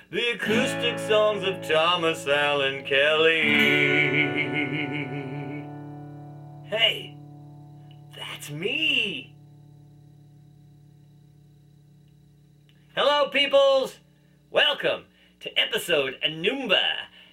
The 0.09 0.29
acoustic 0.35 0.99
songs 0.99 1.43
of 1.43 1.61
Thomas 1.67 2.25
Allen 2.27 2.85
Kelly. 2.85 4.07
Hey, 6.69 7.15
that's 8.13 8.49
me. 8.49 9.33
Hello, 12.93 13.29
peoples. 13.29 13.99
Welcome 14.51 15.05
to 15.39 15.57
episode 15.57 16.17
number 16.29 16.83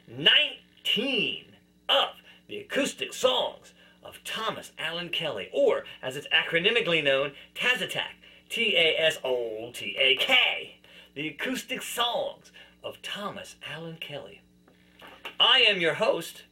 19 0.06 1.46
of 1.88 2.10
the 2.46 2.58
acoustic 2.58 3.12
songs 3.12 3.74
of 4.04 4.22
Thomas 4.22 4.70
Allen 4.78 5.08
Kelly, 5.08 5.50
or 5.52 5.82
as 6.00 6.16
it's 6.16 6.28
acronymically 6.28 7.02
known, 7.02 7.32
Tasotak. 7.56 8.14
T 8.48 8.76
A 8.76 8.94
S 8.96 9.18
O 9.24 9.72
T 9.74 9.96
A 9.98 10.14
K. 10.14 10.76
The 11.16 11.26
acoustic 11.26 11.82
songs 11.82 12.52
of 12.84 13.02
Thomas 13.02 13.56
Allen 13.68 13.96
Kelly. 14.00 14.42
I 15.40 15.64
am 15.68 15.80
your 15.80 15.94
host, 15.94 16.44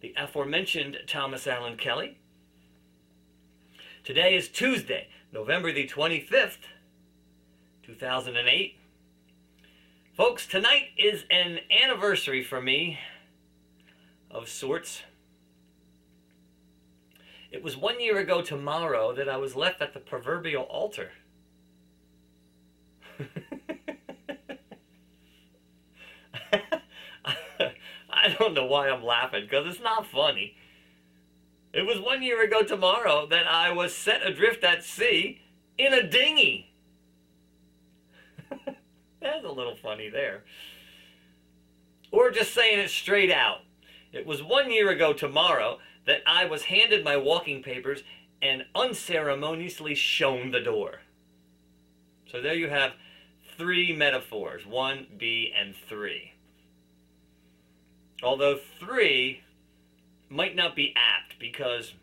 the 0.00 0.14
aforementioned 0.16 0.98
Thomas 1.06 1.46
Allen 1.46 1.76
Kelly. 1.76 2.18
Today 4.04 4.36
is 4.36 4.48
Tuesday, 4.48 5.08
November 5.32 5.72
the 5.72 5.88
25th, 5.88 6.58
2008. 7.82 8.76
Folks, 10.14 10.46
tonight 10.46 10.90
is 10.96 11.24
an 11.30 11.60
anniversary 11.70 12.42
for 12.42 12.60
me 12.60 12.98
of 14.30 14.48
sorts. 14.48 15.02
It 17.50 17.62
was 17.62 17.76
one 17.76 18.00
year 18.00 18.18
ago 18.18 18.42
tomorrow 18.42 19.14
that 19.14 19.28
I 19.28 19.36
was 19.36 19.56
left 19.56 19.80
at 19.80 19.94
the 19.94 20.00
proverbial 20.00 20.64
altar. 20.64 21.10
I 28.10 28.34
don't 28.38 28.54
know 28.54 28.57
why 28.68 28.88
I'm 28.88 29.04
laughing 29.04 29.44
because 29.44 29.66
it's 29.66 29.82
not 29.82 30.06
funny. 30.06 30.54
It 31.72 31.86
was 31.86 32.00
one 32.00 32.22
year 32.22 32.42
ago 32.42 32.62
tomorrow 32.62 33.26
that 33.26 33.46
I 33.46 33.72
was 33.72 33.94
set 33.94 34.26
adrift 34.26 34.64
at 34.64 34.84
sea 34.84 35.42
in 35.76 35.92
a 35.92 36.02
dinghy. 36.02 36.72
That's 39.20 39.44
a 39.44 39.52
little 39.52 39.76
funny 39.76 40.08
there. 40.08 40.44
Or 42.10 42.30
just 42.30 42.54
saying 42.54 42.78
it 42.78 42.90
straight 42.90 43.30
out. 43.30 43.58
It 44.12 44.26
was 44.26 44.42
one 44.42 44.70
year 44.70 44.88
ago 44.88 45.12
tomorrow 45.12 45.78
that 46.06 46.22
I 46.26 46.46
was 46.46 46.64
handed 46.64 47.04
my 47.04 47.18
walking 47.18 47.62
papers 47.62 48.02
and 48.40 48.64
unceremoniously 48.74 49.94
shown 49.94 50.50
the 50.50 50.60
door. 50.60 51.00
So 52.30 52.40
there 52.40 52.54
you 52.54 52.68
have 52.68 52.92
three 53.58 53.94
metaphors 53.94 54.66
one, 54.66 55.06
B, 55.18 55.52
and 55.54 55.74
three. 55.88 56.32
Although 58.22 58.58
three 58.78 59.42
might 60.28 60.56
not 60.56 60.74
be 60.74 60.94
apt 60.96 61.38
because 61.38 61.94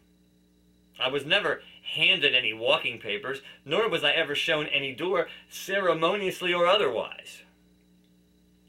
I 0.99 1.09
was 1.09 1.25
never 1.25 1.61
handed 1.83 2.33
any 2.33 2.53
walking 2.53 2.99
papers, 2.99 3.41
nor 3.65 3.89
was 3.89 4.03
I 4.03 4.11
ever 4.11 4.33
shown 4.33 4.67
any 4.67 4.93
door, 4.93 5.27
ceremoniously 5.49 6.53
or 6.53 6.65
otherwise. 6.65 7.41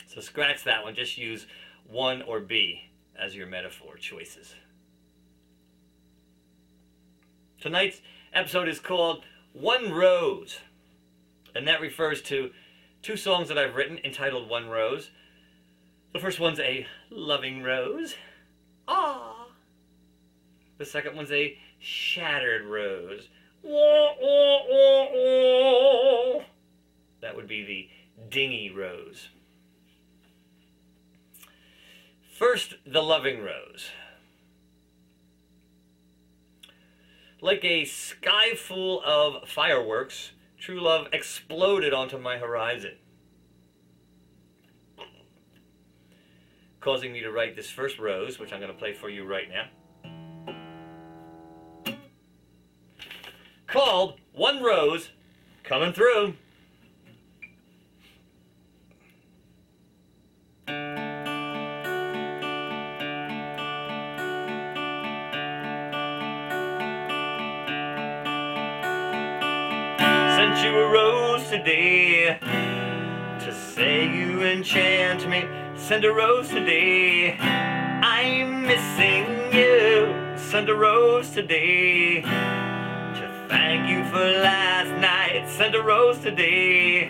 So 0.07 0.21
scratch 0.21 0.65
that 0.65 0.83
one, 0.83 0.95
just 0.95 1.19
use 1.19 1.47
one 1.89 2.23
or 2.23 2.41
B 2.41 2.91
as 3.19 3.37
your 3.37 3.47
metaphor 3.47 3.97
choices. 3.97 4.55
Tonight's 7.61 8.01
episode 8.33 8.69
is 8.69 8.79
called 8.79 9.25
One 9.53 9.93
Rose, 9.93 10.59
and 11.55 11.67
that 11.67 11.81
refers 11.81 12.21
to 12.23 12.51
two 13.03 13.17
songs 13.17 13.49
that 13.49 13.59
I've 13.59 13.75
written 13.75 13.99
entitled 14.05 14.49
One 14.49 14.69
Rose. 14.69 15.11
The 16.13 16.21
first 16.21 16.41
one's 16.41 16.61
a 16.61 16.87
loving 17.11 17.63
rose. 17.63 18.15
Ah. 18.89 19.49
The 20.79 20.85
second 20.85 21.17
one's 21.17 21.33
a 21.33 21.59
shattered 21.79 22.65
rose. 22.65 23.29
Wah, 23.63 24.15
wah, 24.21 24.65
wah. 25.13 26.43
That 27.21 27.35
would 27.35 27.49
be 27.49 27.65
the 27.65 27.89
dingy 28.31 28.71
rose. 28.71 29.29
First, 32.31 32.75
the 32.87 33.03
loving 33.03 33.43
rose. 33.43 33.91
Like 37.41 37.65
a 37.65 37.85
sky 37.85 38.55
full 38.55 39.03
of 39.03 39.49
fireworks, 39.49 40.33
true 40.59 40.81
love 40.81 41.09
exploded 41.13 41.95
onto 41.95 42.19
my 42.19 42.39
horizon. 42.39 42.97
Causing 46.87 47.13
me 47.13 47.21
to 47.21 47.33
write 47.33 47.57
this 47.57 47.69
first 47.69 47.99
rose, 47.99 48.39
which 48.39 48.53
I'm 48.53 48.61
going 48.61 48.71
to 48.71 48.79
play 48.79 48.93
for 48.93 49.11
you 49.11 49.25
right 49.25 49.49
now. 49.51 49.65
Called 53.67 54.21
One 54.33 54.63
Rose 54.63 55.11
Coming 55.65 55.93
Through. 55.93 56.35
Sent 70.37 70.65
you 70.65 70.79
a 70.79 70.89
rose 70.93 71.49
today 71.49 72.39
to 72.41 72.96
say 73.57 74.07
you 74.07 74.43
enchant 74.43 75.29
me 75.29 75.45
send 75.87 76.05
a 76.05 76.13
rose 76.13 76.49
today. 76.49 77.37
I'm 77.39 78.63
missing 78.63 79.53
you. 79.53 80.37
Send 80.37 80.69
a 80.69 80.75
rose 80.75 81.31
today. 81.31 82.23
To 82.23 83.47
thank 83.49 83.89
you 83.89 84.05
for 84.07 84.19
last 84.19 84.91
night. 85.01 85.49
Send 85.49 85.77
a 85.77 85.83
rose 85.83 86.19
today. 86.19 87.09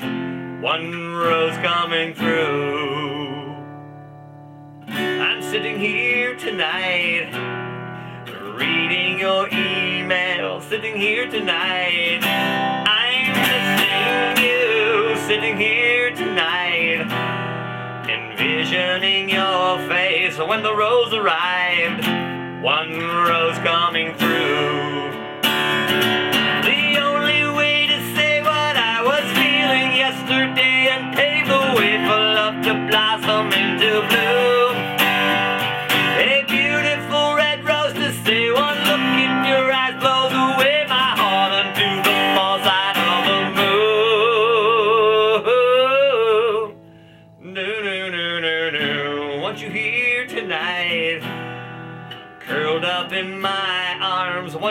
One 0.61 1.15
rose 1.15 1.57
coming 1.59 2.13
through. 2.13 3.55
I'm 4.89 5.41
sitting 5.43 5.79
here 5.79 6.37
tonight. 6.37 7.33
Reading 8.57 9.19
your 9.19 9.49
email. 9.49 10.61
Sitting 10.61 10.97
here 10.97 11.31
tonight. 11.31 12.21
I'm 12.87 13.33
missing 14.37 14.45
you. 14.45 15.17
Sitting 15.27 15.57
here 15.57 16.11
tonight 16.11 16.26
envisioning 18.67 19.29
your 19.29 19.79
face 19.89 20.39
when 20.39 20.63
the 20.63 20.75
rose 20.75 21.13
arrived. 21.13 22.05
One 22.65 22.99
rose 22.99 23.59
coming 23.59 24.13
through. 24.15 24.86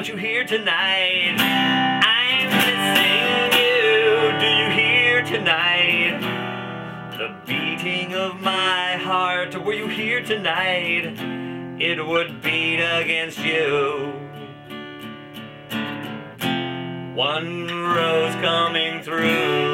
Want 0.06 0.22
you 0.22 0.24
here 0.24 0.46
tonight? 0.46 1.34
I'm 1.40 2.48
missing 2.62 3.60
you. 3.60 4.40
Do 4.40 4.46
you 4.46 4.70
hear 4.70 5.24
tonight? 5.24 6.22
The 7.18 7.36
beating 7.48 8.14
of 8.14 8.40
my 8.40 8.98
heart. 8.98 9.56
Were 9.66 9.74
you 9.74 9.88
here 9.88 10.24
tonight? 10.24 11.18
It 11.82 12.06
would 12.06 12.44
beat 12.44 12.82
against 12.84 13.40
you. 13.40 14.14
One 17.16 17.66
rose 17.66 18.36
coming 18.36 19.02
through. 19.02 19.65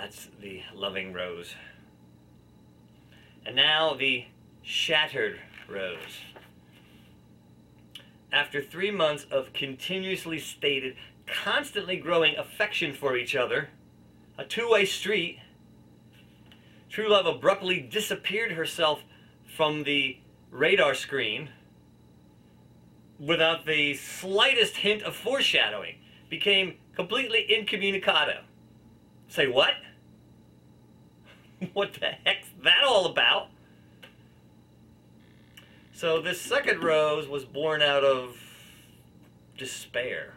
That's 0.00 0.28
the 0.40 0.62
loving 0.72 1.12
rose. 1.12 1.56
And 3.44 3.56
now 3.56 3.94
the 3.94 4.26
shattered 4.62 5.40
rose. 5.68 6.20
After 8.32 8.62
three 8.62 8.92
months 8.92 9.26
of 9.28 9.52
continuously 9.52 10.38
stated, 10.38 10.94
constantly 11.26 11.96
growing 11.96 12.36
affection 12.36 12.92
for 12.92 13.16
each 13.16 13.34
other, 13.34 13.70
a 14.38 14.44
two 14.44 14.70
way 14.70 14.84
street, 14.84 15.40
True 16.88 17.10
Love 17.10 17.26
abruptly 17.26 17.80
disappeared 17.80 18.52
herself 18.52 19.02
from 19.56 19.82
the 19.82 20.18
radar 20.52 20.94
screen 20.94 21.48
without 23.18 23.66
the 23.66 23.94
slightest 23.94 24.76
hint 24.76 25.02
of 25.02 25.16
foreshadowing, 25.16 25.96
became 26.30 26.76
completely 26.94 27.44
incommunicado. 27.50 28.42
Say 29.26 29.48
what? 29.48 29.72
what 31.72 31.94
the 31.94 32.12
heck's 32.24 32.48
that 32.62 32.84
all 32.84 33.06
about? 33.06 33.48
So 35.92 36.20
this 36.20 36.40
second 36.40 36.82
rose 36.82 37.26
was 37.26 37.44
born 37.44 37.82
out 37.82 38.04
of 38.04 38.36
despair. 39.56 40.34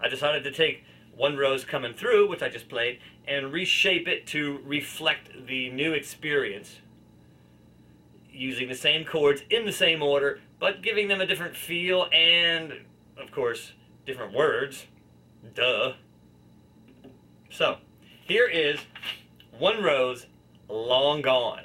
I 0.00 0.08
decided 0.08 0.44
to 0.44 0.50
take 0.50 0.84
one 1.16 1.36
rose 1.36 1.64
coming 1.64 1.94
through, 1.94 2.28
which 2.28 2.42
I 2.42 2.50
just 2.50 2.68
played, 2.68 3.00
and 3.26 3.52
reshape 3.52 4.06
it 4.06 4.26
to 4.28 4.60
reflect 4.64 5.46
the 5.46 5.70
new 5.70 5.94
experience 5.94 6.76
using 8.30 8.68
the 8.68 8.74
same 8.74 9.04
chords 9.04 9.42
in 9.48 9.64
the 9.64 9.72
same 9.72 10.02
order, 10.02 10.40
but 10.60 10.82
giving 10.82 11.08
them 11.08 11.22
a 11.22 11.26
different 11.26 11.56
feel 11.56 12.08
and, 12.12 12.72
of 13.16 13.30
course, 13.32 13.72
different 14.04 14.34
words. 14.34 14.86
Duh. 15.54 15.94
So, 17.50 17.78
here 18.26 18.48
is 18.48 18.80
One 19.56 19.80
Rose 19.82 20.26
Long 20.68 21.22
Gone. 21.22 21.62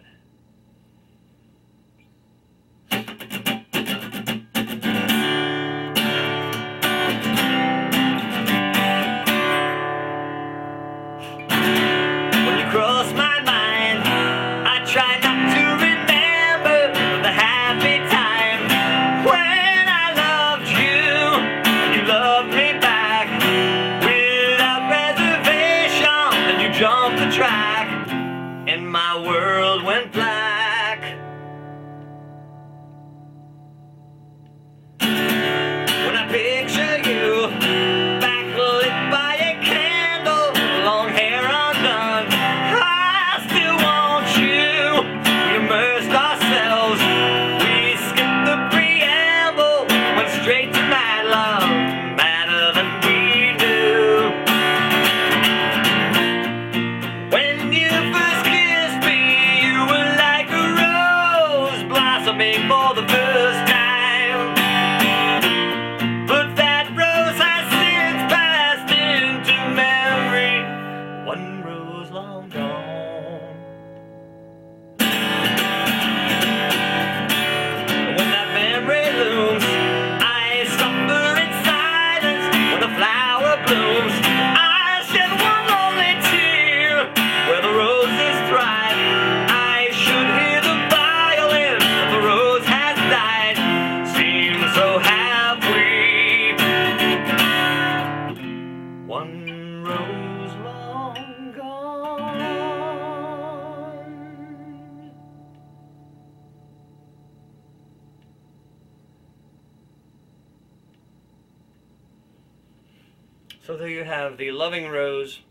So 113.63 113.77
there 113.77 113.87
you 113.87 114.03
have 114.03 114.37
the 114.37 114.51
loving 114.51 114.89
rose 114.89 115.41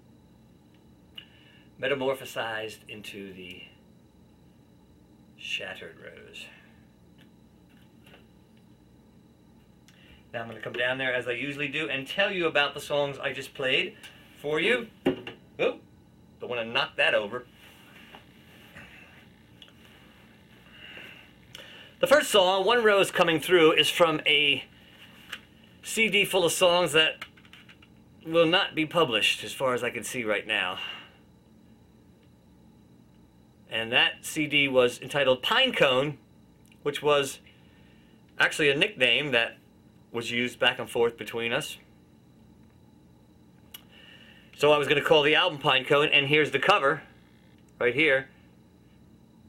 metamorphosized 1.80 2.78
into 2.88 3.32
the 3.32 3.62
shattered 5.36 5.96
rose. 6.02 6.44
Now 10.32 10.40
I'm 10.40 10.46
going 10.46 10.58
to 10.58 10.62
come 10.62 10.72
down 10.72 10.98
there 10.98 11.14
as 11.14 11.28
I 11.28 11.32
usually 11.32 11.68
do 11.68 11.88
and 11.88 12.04
tell 12.04 12.32
you 12.32 12.46
about 12.46 12.74
the 12.74 12.80
songs 12.80 13.16
I 13.18 13.32
just 13.32 13.54
played 13.54 13.96
for 14.42 14.58
you. 14.58 14.88
Oh, 15.06 15.78
don't 16.40 16.50
want 16.50 16.62
to 16.62 16.64
knock 16.64 16.96
that 16.96 17.14
over. 17.14 17.46
The 22.00 22.08
first 22.08 22.30
song, 22.30 22.64
One 22.64 22.82
Rose 22.82 23.12
Coming 23.12 23.38
Through, 23.38 23.72
is 23.72 23.88
from 23.88 24.20
a 24.26 24.64
CD 25.82 26.24
full 26.24 26.44
of 26.44 26.52
songs 26.52 26.92
that 26.92 27.24
will 28.26 28.46
not 28.46 28.74
be 28.74 28.86
published 28.86 29.44
as 29.44 29.52
far 29.52 29.74
as 29.74 29.82
I 29.82 29.90
can 29.90 30.04
see 30.04 30.24
right 30.24 30.46
now. 30.46 30.78
And 33.70 33.92
that 33.92 34.12
CD 34.22 34.68
was 34.68 35.00
entitled 35.00 35.42
Pinecone, 35.42 36.16
which 36.82 37.02
was 37.02 37.38
actually 38.38 38.70
a 38.70 38.76
nickname 38.76 39.30
that 39.30 39.58
was 40.12 40.30
used 40.30 40.58
back 40.58 40.78
and 40.78 40.90
forth 40.90 41.16
between 41.16 41.52
us. 41.52 41.76
So 44.56 44.72
I 44.72 44.78
was 44.78 44.88
going 44.88 45.00
to 45.00 45.06
call 45.06 45.22
the 45.22 45.34
album 45.34 45.58
Pinecone, 45.60 46.10
and 46.12 46.26
here's 46.26 46.50
the 46.50 46.58
cover 46.58 47.02
right 47.78 47.94
here. 47.94 48.28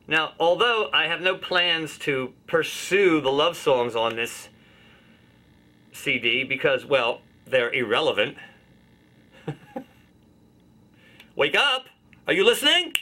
Now, 0.08 0.34
although 0.40 0.90
I 0.94 1.08
have 1.08 1.22
no 1.22 1.36
plans 1.36 1.98
to 2.00 2.34
pursue 2.48 3.22
the 3.22 3.32
love 3.32 3.58
songs 3.58 3.96
on 3.96 4.16
this 4.16 4.50
CD 5.92 6.44
because, 6.44 6.86
well, 6.86 7.22
they're 7.46 7.72
irrelevant. 7.72 8.38
Wake 11.36 11.56
up! 11.56 11.86
Are 12.28 12.34
you 12.34 12.46
listening? 12.46 12.94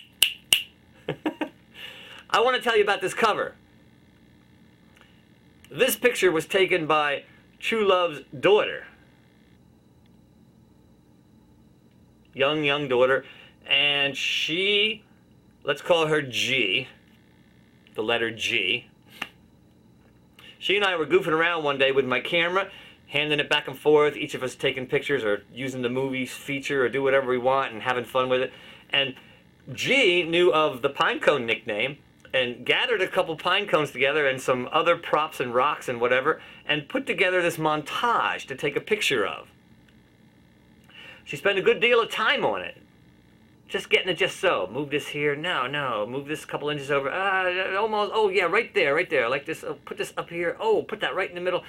I 2.29 2.41
want 2.41 2.55
to 2.55 2.61
tell 2.61 2.77
you 2.77 2.83
about 2.83 3.01
this 3.01 3.15
cover. 3.15 3.55
This 5.71 5.95
picture 5.95 6.31
was 6.31 6.45
taken 6.45 6.85
by 6.85 7.23
True 7.57 7.87
Love's 7.87 8.21
daughter. 8.39 8.85
Young, 12.33 12.63
young 12.63 12.87
daughter. 12.87 13.25
And 13.67 14.15
she, 14.15 15.03
let's 15.63 15.81
call 15.81 16.05
her 16.05 16.21
G, 16.21 16.87
the 17.95 18.03
letter 18.03 18.29
G. 18.29 18.87
She 20.59 20.75
and 20.75 20.85
I 20.85 20.95
were 20.95 21.07
goofing 21.07 21.27
around 21.27 21.63
one 21.63 21.79
day 21.79 21.91
with 21.91 22.05
my 22.05 22.19
camera, 22.19 22.69
handing 23.09 23.39
it 23.39 23.49
back 23.49 23.67
and 23.67 23.77
forth, 23.77 24.15
each 24.15 24.35
of 24.35 24.43
us 24.43 24.55
taking 24.55 24.85
pictures 24.85 25.23
or 25.23 25.43
using 25.53 25.81
the 25.81 25.89
movie 25.89 26.25
feature 26.25 26.85
or 26.85 26.89
do 26.89 27.03
whatever 27.03 27.27
we 27.27 27.37
want 27.37 27.73
and 27.73 27.81
having 27.81 28.05
fun 28.05 28.29
with 28.29 28.41
it. 28.41 28.53
And 28.91 29.15
G 29.73 30.23
knew 30.23 30.51
of 30.53 30.81
the 30.81 30.89
pinecone 30.89 31.45
nickname 31.45 31.97
and 32.33 32.65
gathered 32.65 33.01
a 33.01 33.07
couple 33.07 33.35
pine 33.35 33.67
cones 33.67 33.91
together 33.91 34.27
and 34.27 34.39
some 34.39 34.69
other 34.71 34.95
props 34.95 35.39
and 35.39 35.53
rocks 35.53 35.89
and 35.89 35.99
whatever 35.99 36.39
and 36.65 36.87
put 36.87 37.07
together 37.07 37.41
this 37.41 37.57
montage 37.57 38.45
to 38.45 38.55
take 38.55 38.75
a 38.75 38.81
picture 38.81 39.25
of. 39.25 39.47
She 41.25 41.35
spent 41.35 41.59
a 41.59 41.63
good 41.63 41.79
deal 41.79 42.01
of 42.01 42.11
time 42.11 42.45
on 42.45 42.61
it. 42.61 42.77
Just 43.67 43.91
getting 43.91 44.09
it 44.09 44.17
just 44.17 44.39
so. 44.39 44.67
Move 44.71 44.89
this 44.89 45.09
here. 45.09 45.35
No, 45.35 45.67
no. 45.67 46.07
Move 46.07 46.27
this 46.27 46.43
a 46.43 46.47
couple 46.47 46.69
inches 46.69 46.89
over. 46.89 47.11
Uh, 47.11 47.75
almost. 47.77 48.11
Oh, 48.15 48.29
yeah, 48.29 48.45
right 48.45 48.73
there, 48.73 48.95
right 48.95 49.07
there. 49.07 49.29
Like 49.29 49.45
this. 49.45 49.63
Oh, 49.63 49.77
put 49.85 49.97
this 49.97 50.11
up 50.17 50.31
here. 50.31 50.57
Oh, 50.59 50.81
put 50.81 51.01
that 51.01 51.13
right 51.13 51.29
in 51.29 51.35
the 51.35 51.41
middle. 51.41 51.63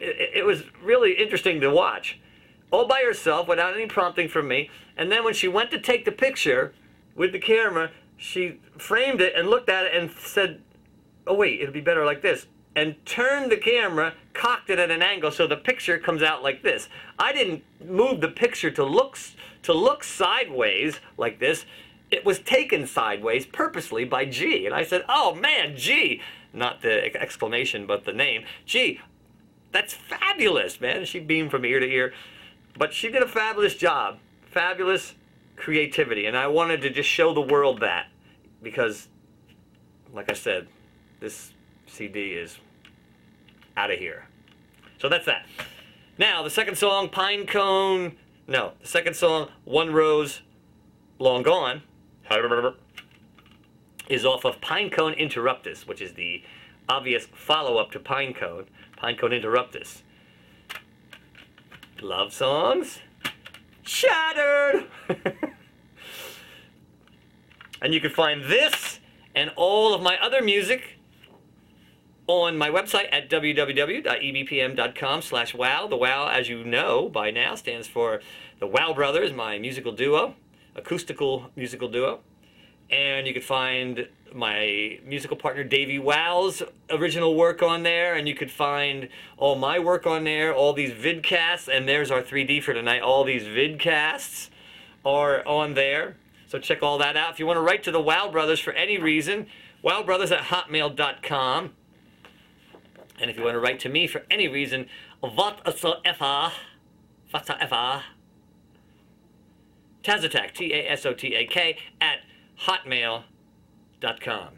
It, 0.00 0.38
it 0.38 0.44
was 0.44 0.64
really 0.82 1.12
interesting 1.12 1.60
to 1.60 1.70
watch. 1.70 2.18
all 2.70 2.86
by 2.86 3.02
herself 3.04 3.48
without 3.48 3.74
any 3.74 3.86
prompting 3.86 4.28
from 4.28 4.48
me. 4.48 4.70
And 4.96 5.10
then 5.10 5.24
when 5.24 5.34
she 5.34 5.48
went 5.48 5.70
to 5.72 5.80
take 5.80 6.04
the 6.04 6.12
picture 6.12 6.72
with 7.14 7.32
the 7.32 7.38
camera, 7.38 7.90
she 8.16 8.60
framed 8.78 9.20
it 9.20 9.34
and 9.36 9.48
looked 9.48 9.68
at 9.68 9.86
it 9.86 9.94
and 9.94 10.10
said, 10.10 10.60
"Oh 11.26 11.34
wait, 11.34 11.60
it'll 11.60 11.72
be 11.72 11.80
better 11.80 12.04
like 12.04 12.22
this." 12.22 12.46
And 12.76 13.04
turned 13.04 13.50
the 13.50 13.56
camera, 13.56 14.14
cocked 14.32 14.70
it 14.70 14.78
at 14.78 14.90
an 14.90 15.02
angle 15.02 15.32
so 15.32 15.46
the 15.46 15.56
picture 15.56 15.98
comes 15.98 16.22
out 16.22 16.42
like 16.42 16.62
this. 16.62 16.88
I 17.18 17.32
didn't 17.32 17.64
move 17.84 18.20
the 18.20 18.28
picture 18.28 18.70
to 18.70 18.84
look 18.84 19.18
to 19.62 19.72
look 19.72 20.04
sideways 20.04 21.00
like 21.16 21.40
this. 21.40 21.64
It 22.10 22.24
was 22.24 22.38
taken 22.40 22.86
sideways 22.86 23.46
purposely 23.46 24.04
by 24.04 24.24
G. 24.24 24.66
And 24.66 24.74
I 24.74 24.84
said, 24.84 25.04
"Oh 25.08 25.34
man, 25.34 25.76
G." 25.76 26.20
Not 26.52 26.82
the 26.82 27.14
exclamation, 27.16 27.86
but 27.86 28.04
the 28.04 28.12
name. 28.12 28.44
G, 28.66 29.00
that's 29.72 29.94
fabulous, 29.94 30.80
man. 30.80 31.04
She 31.04 31.20
beamed 31.20 31.50
from 31.50 31.64
ear 31.64 31.80
to 31.80 31.86
ear. 31.86 32.12
But 32.76 32.92
she 32.92 33.10
did 33.10 33.22
a 33.22 33.28
fabulous 33.28 33.74
job. 33.74 34.18
Fabulous 34.50 35.14
creativity. 35.56 36.26
And 36.26 36.36
I 36.36 36.46
wanted 36.48 36.82
to 36.82 36.90
just 36.90 37.08
show 37.08 37.32
the 37.34 37.40
world 37.40 37.80
that 37.80 38.06
because, 38.62 39.08
like 40.12 40.30
I 40.30 40.34
said, 40.34 40.68
this 41.20 41.52
CD 41.86 42.32
is 42.32 42.58
out 43.76 43.90
of 43.90 43.98
here. 43.98 44.26
So 44.98 45.08
that's 45.08 45.26
that. 45.26 45.46
Now, 46.18 46.42
the 46.42 46.50
second 46.50 46.76
song, 46.76 47.08
Pine 47.08 47.46
Cone. 47.46 48.16
No, 48.46 48.72
the 48.80 48.88
second 48.88 49.14
song, 49.14 49.48
One 49.64 49.92
Rose 49.92 50.42
Long 51.18 51.42
Gone, 51.42 51.82
is 54.08 54.26
off 54.26 54.44
of 54.44 54.60
Pinecone 54.60 55.18
Interruptus, 55.18 55.86
which 55.86 56.02
is 56.02 56.12
the 56.14 56.42
obvious 56.88 57.26
follow 57.26 57.78
up 57.78 57.90
to 57.92 58.00
Pinecone. 58.00 58.66
Pinecone 58.96 59.42
Interruptus. 59.42 60.02
Love 62.00 62.32
songs? 62.32 63.00
Shattered! 63.82 64.86
and 67.82 67.92
you 67.92 68.00
can 68.00 68.10
find 68.10 68.44
this 68.44 69.00
and 69.34 69.50
all 69.56 69.94
of 69.94 70.02
my 70.02 70.18
other 70.18 70.42
music 70.42 70.98
on 72.26 72.56
my 72.56 72.70
website 72.70 73.08
at 73.12 73.28
www.ebpm.com 73.28 75.22
slash 75.22 75.54
wow. 75.54 75.86
The 75.86 75.96
wow, 75.96 76.28
as 76.28 76.48
you 76.48 76.64
know 76.64 77.08
by 77.08 77.30
now, 77.30 77.54
stands 77.54 77.88
for 77.88 78.20
the 78.60 78.66
Wow 78.66 78.94
Brothers, 78.94 79.32
my 79.32 79.58
musical 79.58 79.92
duo, 79.92 80.36
acoustical 80.76 81.50
musical 81.56 81.88
duo. 81.88 82.20
And 82.90 83.26
you 83.26 83.32
can 83.32 83.42
find 83.42 84.08
my 84.34 84.98
musical 85.04 85.36
partner 85.36 85.64
Davey 85.64 85.98
Wow's 85.98 86.62
original 86.90 87.34
work 87.36 87.62
on 87.62 87.82
there, 87.82 88.14
and 88.14 88.28
you 88.28 88.34
could 88.34 88.50
find 88.50 89.08
all 89.36 89.56
my 89.56 89.78
work 89.78 90.06
on 90.06 90.24
there, 90.24 90.54
all 90.54 90.72
these 90.72 90.92
vidcasts, 90.92 91.68
and 91.68 91.88
there's 91.88 92.10
our 92.10 92.22
3D 92.22 92.62
for 92.62 92.74
tonight. 92.74 93.02
All 93.02 93.24
these 93.24 93.44
vidcasts 93.44 94.50
are 95.04 95.46
on 95.46 95.74
there. 95.74 96.16
So 96.46 96.58
check 96.58 96.82
all 96.82 96.98
that 96.98 97.16
out. 97.16 97.32
If 97.32 97.38
you 97.38 97.46
want 97.46 97.58
to 97.58 97.62
write 97.62 97.84
to 97.84 97.92
the 97.92 98.00
Wow 98.00 98.30
Brothers 98.30 98.58
for 98.58 98.72
any 98.72 98.98
reason, 98.98 99.46
wowbrothers 99.84 100.32
at 100.32 100.44
hotmail.com. 100.44 101.72
And 103.20 103.30
if 103.30 103.36
you 103.36 103.44
want 103.44 103.54
to 103.54 103.60
write 103.60 103.78
to 103.80 103.88
me 103.88 104.06
for 104.06 104.22
any 104.30 104.48
reason, 104.48 104.86
whatsoever, 105.20 106.52
whatsoever, 107.30 108.02
Tasotak, 110.02 110.54
T-A-S-O-T-A-K, 110.54 111.78
at 112.00 112.20
hotmail.com. 112.64 114.48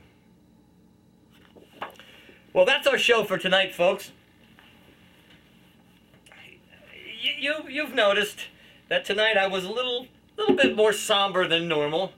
Well, 2.52 2.66
that's 2.66 2.87
our 2.87 2.99
show 2.99 3.25
for 3.25 3.38
tonight, 3.38 3.75
folks. 3.75 4.12
You, 7.38 7.54
you, 7.68 7.85
have 7.85 7.94
noticed 7.94 8.40
that 8.88 9.04
tonight 9.04 9.37
I 9.37 9.47
was 9.47 9.64
a 9.64 9.71
little, 9.71 10.09
little 10.37 10.56
bit 10.56 10.76
more 10.76 10.92
somber 10.92 11.47
than 11.47 11.68
normal. 11.68 12.12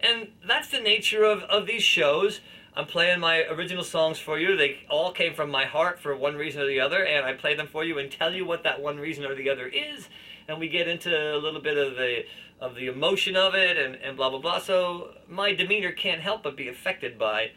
And 0.00 0.28
that's 0.46 0.68
the 0.68 0.80
nature 0.80 1.24
of, 1.24 1.42
of 1.42 1.66
these 1.66 1.82
shows. 1.82 2.40
I'm 2.74 2.86
playing 2.86 3.20
my 3.20 3.44
original 3.44 3.84
songs 3.84 4.18
for 4.18 4.38
you. 4.38 4.56
They 4.56 4.80
all 4.90 5.12
came 5.12 5.34
from 5.34 5.50
my 5.50 5.64
heart 5.64 6.00
for 6.00 6.16
one 6.16 6.34
reason 6.34 6.62
or 6.62 6.66
the 6.66 6.80
other, 6.80 7.04
and 7.04 7.24
I 7.24 7.32
play 7.34 7.54
them 7.54 7.68
for 7.68 7.84
you 7.84 7.98
and 7.98 8.10
tell 8.10 8.34
you 8.34 8.44
what 8.44 8.64
that 8.64 8.82
one 8.82 8.98
reason 8.98 9.24
or 9.24 9.34
the 9.34 9.48
other 9.48 9.66
is. 9.66 10.08
And 10.48 10.58
we 10.58 10.68
get 10.68 10.88
into 10.88 11.10
a 11.10 11.38
little 11.38 11.60
bit 11.60 11.78
of 11.78 11.96
the 11.96 12.24
of 12.60 12.74
the 12.74 12.86
emotion 12.86 13.36
of 13.36 13.54
it 13.54 13.76
and, 13.76 13.94
and 13.96 14.16
blah 14.16 14.30
blah 14.30 14.38
blah. 14.38 14.58
So 14.58 15.10
my 15.28 15.54
demeanor 15.54 15.92
can't 15.92 16.20
help 16.20 16.42
but 16.42 16.56
be 16.56 16.68
affected 16.68 17.18
by 17.18 17.50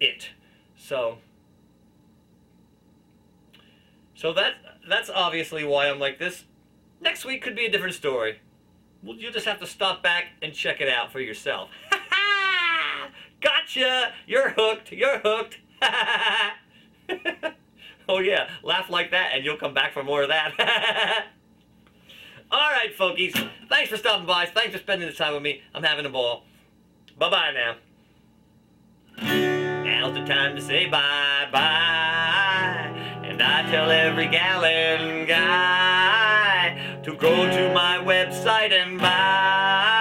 it. 0.00 0.30
So 0.76 1.18
so 4.14 4.32
that 4.32 4.54
that's 4.88 5.10
obviously 5.10 5.64
why 5.64 5.88
I'm 5.88 5.98
like 5.98 6.18
this. 6.18 6.44
Next 7.00 7.24
week 7.24 7.42
could 7.42 7.56
be 7.56 7.66
a 7.66 7.70
different 7.70 7.94
story. 7.94 8.40
Well, 9.02 9.16
you'll 9.16 9.32
just 9.32 9.46
have 9.46 9.60
to 9.60 9.66
stop 9.66 10.02
back 10.02 10.26
and 10.42 10.52
check 10.52 10.80
it 10.80 10.88
out 10.88 11.12
for 11.12 11.20
yourself. 11.20 11.68
gotcha! 13.40 14.12
You're 14.26 14.50
hooked. 14.50 14.90
You're 14.92 15.18
hooked. 15.18 15.58
oh 18.08 18.20
yeah, 18.20 18.48
laugh 18.62 18.88
like 18.88 19.10
that 19.10 19.32
and 19.34 19.44
you'll 19.44 19.58
come 19.58 19.74
back 19.74 19.92
for 19.92 20.02
more 20.02 20.22
of 20.22 20.28
that. 20.28 21.26
All 22.50 22.70
right, 22.70 22.96
folkies. 22.96 23.34
Thanks 23.68 23.90
for 23.90 23.96
stopping 23.96 24.26
by. 24.26 24.46
Thanks 24.46 24.72
for 24.72 24.78
spending 24.78 25.08
this 25.08 25.18
time 25.18 25.34
with 25.34 25.42
me. 25.42 25.62
I'm 25.74 25.82
having 25.82 26.06
a 26.06 26.10
ball. 26.10 26.44
Bye-bye 27.18 27.52
now. 27.52 27.76
Now's 29.84 30.14
the 30.14 30.24
time 30.24 30.54
to 30.54 30.62
say 30.62 30.86
bye-bye. 30.86 31.58
And 33.24 33.42
I 33.42 33.68
tell 33.70 33.90
every 33.90 34.28
gal 34.28 34.64
and 34.64 35.26
guy 35.26 37.00
to 37.02 37.16
go 37.16 37.50
to 37.50 37.74
my 37.74 37.98
website 37.98 38.70
and 38.72 38.98
buy 38.98 39.96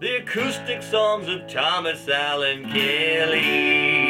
the 0.00 0.16
acoustic 0.16 0.82
songs 0.82 1.28
of 1.28 1.46
Thomas 1.46 2.08
Allen 2.08 2.64
Kelly. 2.70 4.01